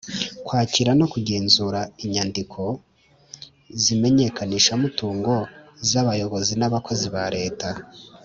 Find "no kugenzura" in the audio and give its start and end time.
0.99-1.79